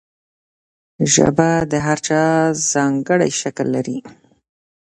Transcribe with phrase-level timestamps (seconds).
[1.13, 2.21] ژبه د هر چا
[2.71, 3.97] ځانګړی شکل لري.